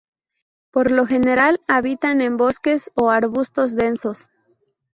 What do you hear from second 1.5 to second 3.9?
habitan en bosques o arbustos